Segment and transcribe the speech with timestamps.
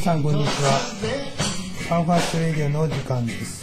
[0.00, 0.80] 皆さんこんにちは。
[1.90, 3.62] Japan First Radio の時間です。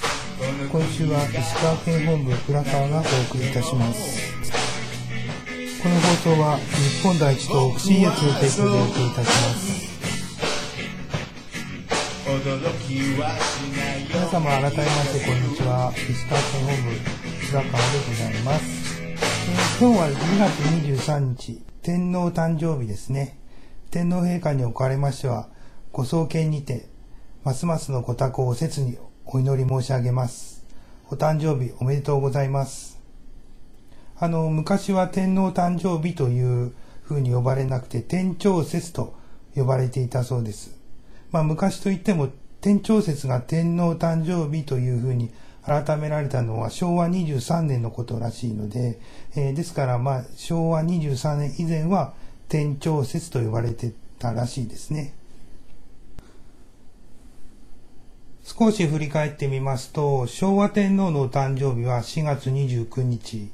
[0.71, 4.21] 今週は石川県本部浦川がお送りいたします。
[5.81, 9.81] この放送は日本第一党信越の提供でお送りいたします。
[14.13, 15.91] 皆様改めましてこんにちは。
[15.97, 16.93] 石川県本部
[17.49, 19.17] 浦川でございます、え
[19.81, 20.53] 今日は2月
[21.01, 23.39] 23日天皇誕生日ですね。
[23.89, 25.49] 天皇陛下におかれましては
[25.97, 26.85] ご創建にて
[27.43, 30.63] ますますのご多幸を切にお祈り申し上げます。
[31.09, 32.99] お誕生日おめでとうございます。
[34.15, 39.15] あの昔は天皇誕生日という風に呼ばれなくて天長節と
[39.55, 40.79] 呼ばれていたそうです。
[41.31, 42.29] まあ昔といっても
[42.61, 45.31] 天長節が天皇誕生日という風に
[45.63, 48.99] 改められたのは昭和23年のことらしいので、
[49.35, 52.13] えーですからまあ昭和23年以前は
[52.49, 55.16] 天長節と呼ばれてたらしいですね。
[58.49, 63.51] 少し振り返ってみますと、昭和天皇のお誕生日は4月29日。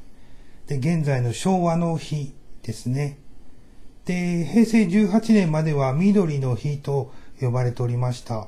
[0.68, 3.18] で、現在の昭和の日ですね。
[4.06, 8.48] で、平成18年までは緑の日と呼ばれておりました。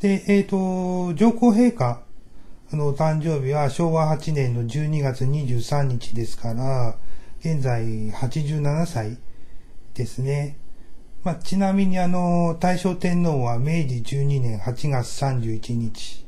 [0.00, 2.02] で、えっ、と、上皇陛下
[2.72, 6.96] のお誕生日は昭和8年の12月23日ですから、
[7.38, 9.16] 現在87歳
[9.94, 10.56] ですね。
[11.24, 16.26] まあ、ちなみにあの、大正天皇は明治12年8月31日。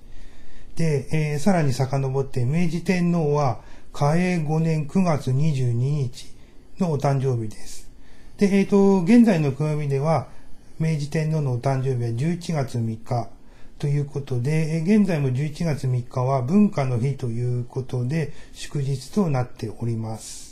[0.76, 3.60] で、えーさらに遡って明治天皇は
[3.92, 6.26] 嘉永5年9月22日
[6.78, 7.90] のお誕生日です。
[8.38, 10.28] で、えっ、と、現在の暦では
[10.78, 13.28] 明治天皇のお誕生日は11月3日
[13.80, 20.43] ということで、現在も11月3日は文化の日ということで祝日となっております。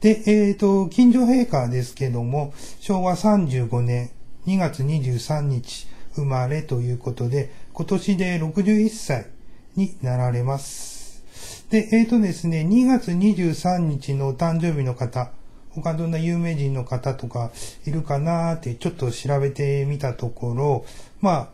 [0.00, 4.10] で、えっ、と、近所陛下ですけども、昭和35年
[4.46, 9.26] 2月23日生まれということで、今年で61歳
[9.74, 11.24] になられます。
[11.70, 15.32] で、えっ、とですね、2月23日の誕生日の方、
[15.74, 17.50] 他どんな有名人の方とか
[17.84, 20.84] いるかなーってちょっと調べてみたところ、
[21.20, 21.48] まあ、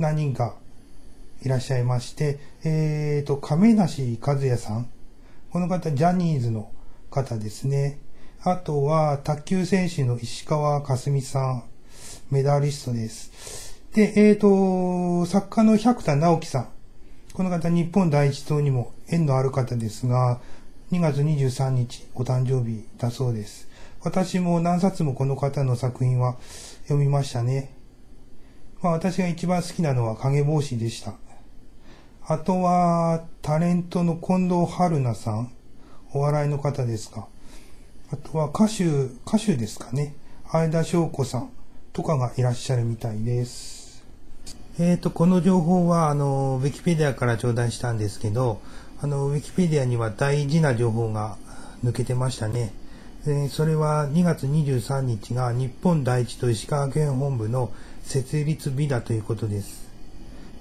[0.00, 0.56] 何人か
[1.42, 4.90] いらっしゃいまして、えっ、と、亀梨和也さん。
[5.52, 6.70] この方、ジャニーズの
[7.10, 8.00] 方ですね。
[8.42, 11.64] あとは、卓球選手の石川佳純さん。
[12.30, 13.80] メダリストです。
[13.92, 16.68] で、えっ、と、作家の百田直樹さん。
[17.32, 20.40] この方、日本第一党にも縁のある方ですが、
[20.92, 23.68] 2月23日、お誕生日だそうです。
[24.02, 26.36] 私も何冊もこの方の作品は
[26.84, 27.74] 読みましたね。
[28.80, 31.14] まあ私が一番好きなのは影帽子でした。
[32.26, 35.52] あとは、タレントの近藤春菜さん。
[36.12, 37.26] お笑いの方ですか？
[38.12, 38.84] あとは歌手、
[39.26, 40.14] 歌手ですかね？
[40.50, 41.50] 相田翔子さん
[41.92, 44.02] とかがいらっしゃるみたいです。
[44.78, 48.60] えーと、この情報は、あの、ウィキペディアから頂戴したんですけど、
[49.02, 51.36] あの、ウィキペディアには大事な情報が
[51.84, 52.72] 抜けてましたね。
[53.26, 57.70] えーそれは2月23日が日本第一と石川県本部の
[58.02, 59.88] 設立日だということです。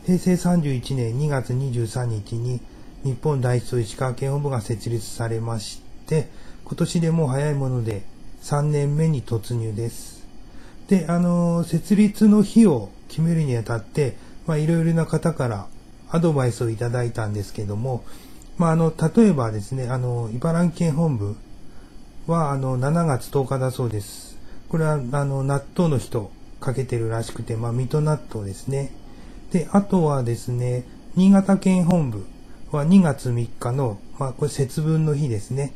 [0.05, 2.59] 平成31年2月23日に
[3.03, 6.27] 日本第一と石川県本部が設立されまして、
[6.65, 8.03] 今年でもう早いもので
[8.43, 10.27] 3年目に突入です。
[10.87, 14.17] で、あの、設立の日を決めるにあたって、
[14.47, 15.67] まあ、いろいろな方から
[16.09, 18.03] アドバイスをいただいたんですけども、
[18.57, 21.35] まあ、あの、例えばですね、あの、茨城県本部
[22.27, 24.37] は、あの、7月10日だそうです。
[24.67, 28.91] これは、あの、納豆の日とかけてるらしくて、まあ、水戸納豆ですね。
[29.51, 30.83] で、あとはですね、
[31.15, 32.25] 新潟県本部
[32.71, 35.73] は2月3日の、まあ、これ節分の日ですね。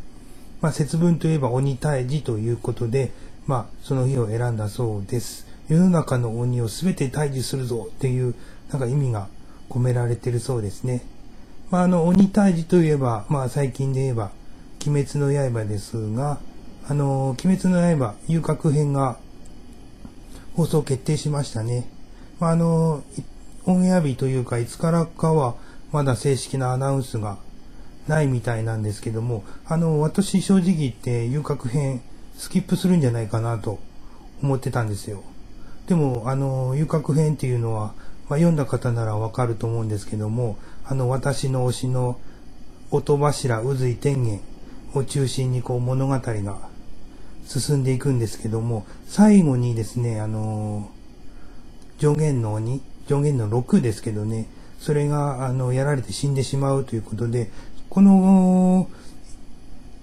[0.62, 3.12] まあ、節分といえば鬼退治ということで、
[3.48, 5.48] まあ、その日を選んだそうです。
[5.68, 8.36] 世の中の鬼をすべて退治するぞっていう、
[8.70, 9.28] なんか意味が
[9.70, 11.02] 込められてるそうですね。
[11.72, 14.32] まあ、あの、鬼退治といえば、まあ、最近で言えば、
[14.86, 16.40] 鬼滅の刃ですが、
[16.88, 19.18] あの、鬼滅の刃、遊郭編が
[20.56, 21.90] 放送決定しましたね。
[22.40, 23.04] まあ、あの、
[23.66, 25.56] オンエア日というか、いつからかは、
[25.94, 27.38] まだ正式なアナウンスが
[28.08, 32.02] ないみたいなんですけども、あの、私正直言って遊郭編
[32.36, 33.80] スキップするんじゃないかなと
[34.42, 35.24] 思ってたんですよ。
[35.88, 37.94] でも、あの、遊郭編っていうのは、
[38.28, 42.20] まあ、読んだ方ならわかると思うんですけども、あの、私の推しの
[42.90, 44.42] 音柱宇髄天元
[44.96, 46.58] を中心にこう物語が
[47.46, 50.90] 進んでいくんですけども、最後にですね、あの、
[52.00, 54.48] 上限の鬼、上限の6ですけどね、
[54.84, 57.50] それが、あの、やられて死んでしまうということで、
[57.90, 58.90] この、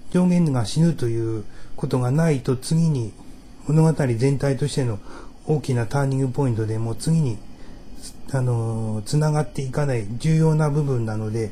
[0.09, 1.43] 上限が死ぬという
[1.75, 3.13] ことがないと次に
[3.67, 4.97] 物語全体としての
[5.45, 7.37] 大きなターニングポイントでもう次に、
[8.31, 11.51] あの、つながっていかない重要な部分なので、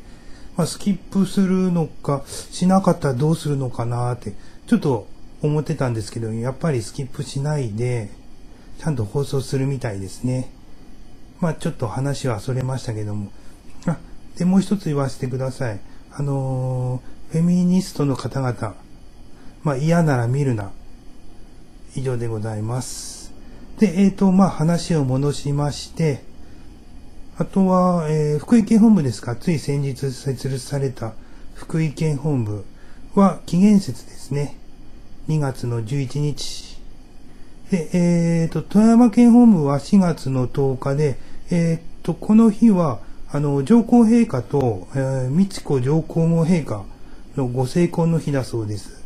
[0.58, 4.34] まあ、スキップするのか、しなかったらどうするのかなって、
[4.66, 5.08] ちょっと
[5.44, 8.10] 思ってたんですけど、やっぱりスキップしないで、
[8.80, 10.50] ちゃんと放送するみたいですね。
[11.40, 13.32] まあちょっと話はそれましたけども。
[13.86, 13.98] あ、
[14.38, 15.80] で、もう一つ言わせてください。
[16.12, 18.76] あのー、フェミニストの方々、
[19.64, 20.72] まあ嫌なら見るな。
[21.96, 23.34] 以上でございます。
[23.80, 26.24] で、えっ、ー、と、まあ話を戻しまして、
[27.38, 31.14] あとは、えー、福井県本部ですか、つい先日設立された
[31.54, 32.66] 福井県本部
[33.16, 34.58] は期限節ですね。
[35.30, 36.78] 2月の11日。
[37.72, 41.18] で、えっ、ー、と、富山県本部は4月の10日で、
[41.52, 43.00] えっ、と、この日は、
[43.32, 46.84] あの、上皇陛下と、えー、美智子上皇后陛下
[47.36, 49.04] のご成婚の日だそうです。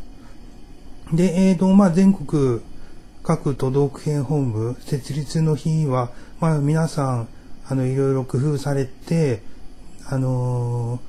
[1.12, 2.60] で、えっ、と、まあ、全国
[3.22, 7.28] 各都道府県本部設立の日は、まあ、皆さん、
[7.66, 9.42] あの、いろいろ工夫されて、
[10.06, 11.00] あの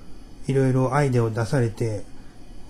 [0.47, 2.05] ー、いろいろアイデアを出されて、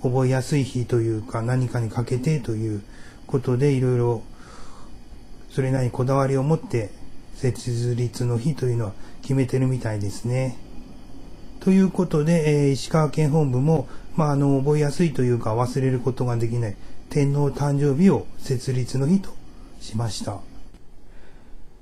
[0.02, 2.82] 覚えやすい日というか、何かにかけてという
[3.28, 4.24] ことで、いろいろ、
[5.52, 6.90] それなりにこだわりを持って
[7.36, 10.58] 設立の日というのは決めてるみたいですね。
[11.60, 16.76] ということで、えー、石川県本部も、まあ、あの、覚えやすいというか忘れることができない
[17.10, 19.30] 天皇誕生日を設立の日と
[19.82, 20.40] しました。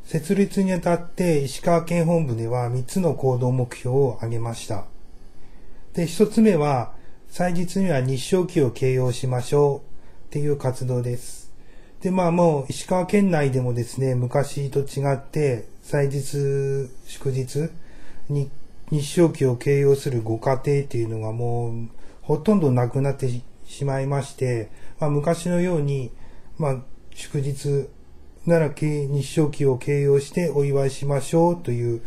[0.05, 4.85] 設立にあたって石川県本部では3つの行動目標を挙げました。
[5.93, 6.93] で、1つ目は、
[7.29, 9.81] 祭日には日照期を掲揚しましょうっ
[10.29, 11.42] ていう活動です。
[12.03, 17.69] で、まあもう石川県内でもですね、昔と違って、祭日、祝日
[18.27, 18.51] に
[18.91, 21.87] 日照期を掲揚するご家庭っていうのがもう
[22.21, 23.29] ほとんどなくなって
[23.65, 24.69] しまいまして、
[24.99, 26.11] まあ昔のように、
[26.57, 26.81] まあ
[27.15, 27.87] 祝日
[28.45, 32.01] なら日照期を掲揚してお祝いしましょうという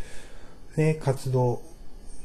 [0.77, 1.63] ね、活動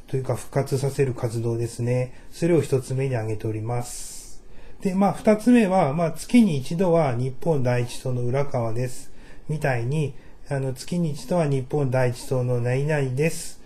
[0.07, 2.13] というか復活させる活動ですね。
[2.31, 4.20] それを一つ目に挙げております。
[4.81, 9.11] で、まあ、二つ目は、まあ、月に一度は日本第一党の裏側です。
[9.47, 10.15] みたいに、
[10.49, 13.61] あの、月に一度は日本第一党の何々です。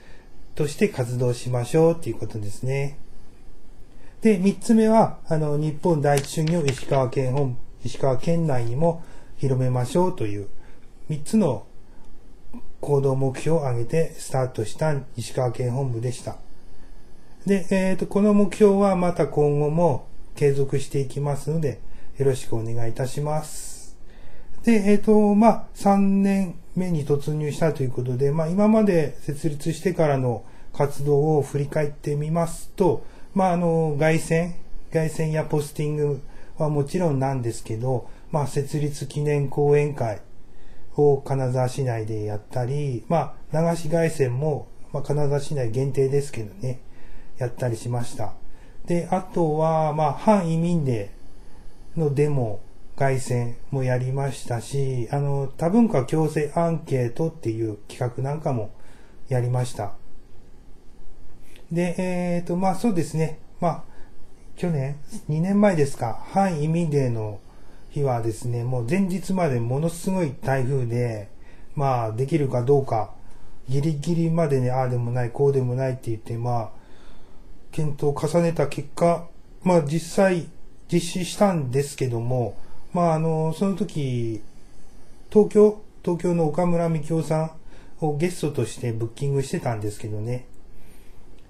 [0.56, 2.98] として活動しましょうっていうことですね。
[4.22, 9.02] で、三つ目は、あの、日本第一主義を石川県本、石川県内にも
[9.38, 10.48] 広めましょうという
[11.08, 11.66] 三つの
[12.82, 16.38] 行動目標を挙げてスタートした石川県本部でした。
[17.46, 21.80] で、えっ、ー、と、この目標はまた今後も継続していきますので、
[22.18, 23.98] よろしくお願いいたします。
[24.64, 30.44] で、えっ、ー、と、まあ、3年目に突入したということで、まあ、今まで設立してからの
[30.74, 34.56] 活動を振り返ってみますと、まあ、あの、外線、
[34.92, 36.22] 外線やポスティング
[36.58, 40.22] はもちろんなんですけど、まあ、設立記念講演会
[40.96, 46.80] を金沢市内でやったり、まあ、流し外線も、まあ、金沢市内限定ですけどね、
[47.38, 48.34] やったりしました。
[48.86, 52.60] で、あとは、まあ、反移民デーのデモ、
[52.96, 58.72] 外戦もやりましたし、あの、多文化共生アンケートっていう企画なんかも
[59.28, 59.94] やりました。
[61.72, 63.40] で、えっ、ー、と、まあそうですね。
[63.60, 63.84] まあ、
[64.56, 64.98] 去年、
[65.30, 67.40] 2年前ですか、反移民デーの
[67.90, 71.30] 日はですね、もう前日までものすごい台風で、
[71.76, 73.14] まあ、できるかどうか、
[73.68, 76.85] ギリギリまでね、ああでもない、こうでもないって言って、まあ、
[77.76, 79.28] 検討を重ねた結果、
[79.62, 80.48] まあ実際
[80.90, 82.58] 実施したんですけども、
[82.94, 84.42] まああの、その時、
[85.30, 87.52] 東京、東京の岡村幹夫さん
[88.00, 90.46] をゲストとしてブッキングしてたんですけどね。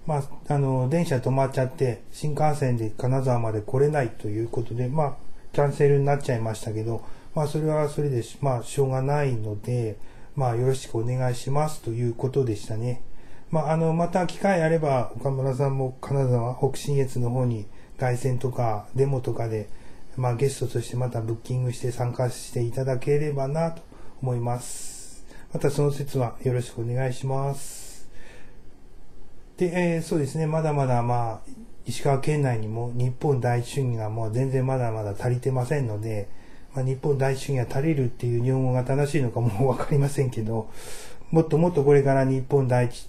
[0.04, 5.16] まあ、あの、電車止まっちゃって、新幹線で金沢まで来れないということで、まあ、
[5.52, 7.04] キャンセルになっちゃいましたけど、
[7.36, 9.96] まあ、それはそれで、まあ、しょうがないので、
[10.34, 13.00] まあ、よろしくお願いしますということでしたね。
[13.50, 17.66] まあ、あの、また機会あれば、岡村さんも金沢、北信越の方に
[17.98, 19.68] 凱旋とかデモとかで、
[20.16, 23.82] まあ、ゲストとしてまたブッキングして参加していただければなと
[24.22, 25.24] 思います。
[25.52, 28.08] またその説はよろしくお願いします。
[29.56, 31.50] で、えー、そうですね、まだまだまあ、
[31.86, 36.28] 石川県内にも日本第一主義がもう全然まだまだ足りてませんので、
[36.74, 40.68] まあ、日本第一主義が足りるっていう日本語が正しいのかもわかりませんけど、
[41.30, 43.08] もっともっとこれから日本第一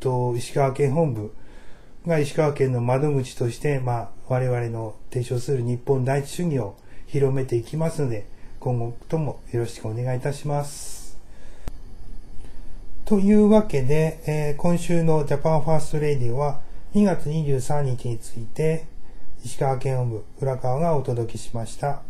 [0.00, 1.32] 党、石川県本部
[2.06, 6.76] が石川県の窓口として、まあ、我々の提唱する日本第一主義を
[7.06, 8.26] 広めていきますので、
[8.60, 11.18] 今後ともよろしくお願いいたします。
[13.04, 16.60] というわけで、えー、今週の Japan First Radio は
[16.92, 18.86] 2月23日について
[19.44, 22.02] 石川県本部浦川がお届けしました。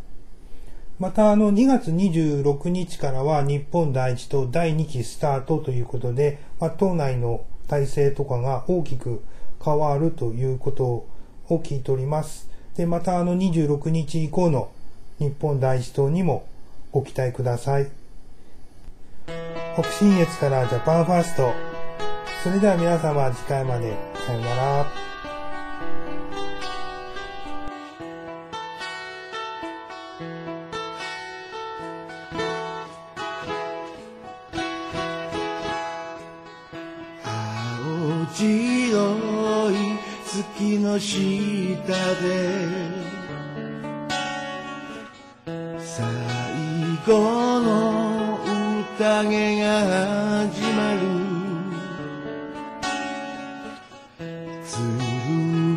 [0.98, 9.22] またあの2月26日からは日本第一と第2期スタートということで、まあ、党内の体制とかが大きく
[9.64, 11.06] 変わるということを
[11.48, 12.48] 聞いております。
[12.76, 14.70] で、またあの26日以降の
[15.18, 16.46] 日本第一党にも
[16.92, 17.88] ご期待ください。
[19.74, 21.52] 北信越からジャパンファースト。
[22.42, 23.94] それでは皆様次回まで。
[24.26, 25.15] さようなら。
[38.34, 39.74] 白い
[40.24, 41.16] 月の下
[42.22, 42.26] で。
[45.80, 46.04] 最
[47.06, 48.38] 後の
[48.98, 49.80] 宴が
[50.48, 51.26] 始まる。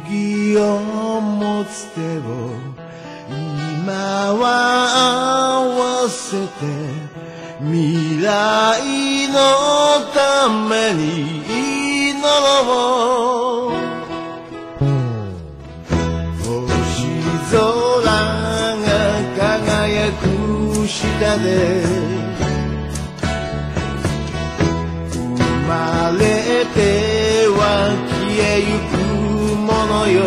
[0.09, 2.21] 剣を持つ手を
[3.29, 4.43] 今は
[5.53, 6.49] 合わせて
[7.61, 9.37] 未来の
[10.13, 11.38] ために
[16.43, 16.47] 星
[17.51, 17.57] 空
[18.85, 18.87] が
[19.37, 20.23] 輝く
[20.87, 20.97] 下
[21.37, 21.47] で
[25.11, 25.15] 生
[25.67, 25.71] ま
[26.17, 26.21] れ
[26.73, 26.77] て
[27.49, 27.61] は
[28.09, 28.91] 消えゆく
[29.55, 30.17] ものよ。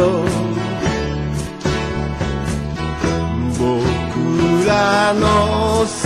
[3.58, 3.64] 僕
[4.66, 4.70] ら
[5.14, 5.24] の
[5.86, 6.00] 進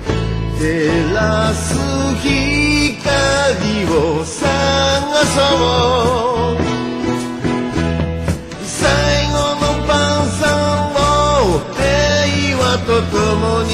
[0.58, 1.76] 照らす
[2.16, 2.32] 光
[3.92, 4.42] を探
[5.26, 5.42] そ
[6.54, 6.58] う
[8.64, 9.92] 最後の晩
[10.28, 10.42] 餐
[10.94, 11.84] を平
[12.58, 13.70] 和と共に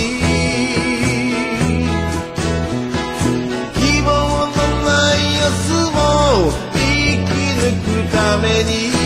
[3.75, 4.09] 希望
[4.47, 5.97] のない明日も
[6.73, 6.75] 生
[7.25, 7.29] き
[7.61, 9.00] 抜くために